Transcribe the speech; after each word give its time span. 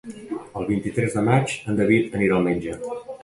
El 0.61 0.65
vint-i-tres 0.69 1.17
de 1.17 1.23
maig 1.27 1.53
en 1.73 1.79
David 1.81 2.17
anirà 2.21 2.39
al 2.39 2.49
metge. 2.51 2.79